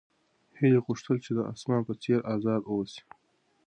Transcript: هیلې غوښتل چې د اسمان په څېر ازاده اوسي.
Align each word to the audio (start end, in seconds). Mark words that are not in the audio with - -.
هیلې 0.59 0.79
غوښتل 0.85 1.17
چې 1.25 1.31
د 1.37 1.39
اسمان 1.53 1.81
په 1.87 1.93
څېر 2.01 2.19
ازاده 2.33 2.67
اوسي. 2.69 3.01